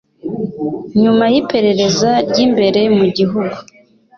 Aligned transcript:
Nyuma 1.01 1.23
yiperereza 1.33 2.09
ryimbere 2.29 2.81
mu 2.97 3.05
gihugu 3.17 3.57